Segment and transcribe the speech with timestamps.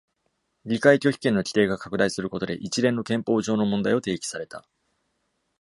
[0.65, 4.65] 議会拒否権の規定が拡大することで、一連の憲法上の問題を提起された。